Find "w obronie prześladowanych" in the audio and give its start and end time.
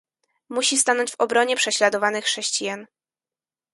1.11-2.25